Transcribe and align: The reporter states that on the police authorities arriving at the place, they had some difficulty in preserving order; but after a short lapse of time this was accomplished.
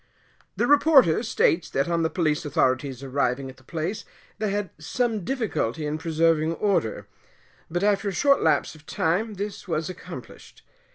The 0.55 0.65
reporter 0.65 1.21
states 1.21 1.69
that 1.69 1.87
on 1.87 2.01
the 2.01 2.09
police 2.09 2.43
authorities 2.43 3.03
arriving 3.03 3.51
at 3.51 3.57
the 3.57 3.63
place, 3.63 4.03
they 4.39 4.49
had 4.49 4.71
some 4.79 5.23
difficulty 5.23 5.85
in 5.85 5.99
preserving 5.99 6.53
order; 6.55 7.07
but 7.69 7.83
after 7.83 8.09
a 8.09 8.11
short 8.11 8.41
lapse 8.41 8.73
of 8.73 8.87
time 8.87 9.35
this 9.35 9.67
was 9.67 9.91
accomplished. 9.91 10.63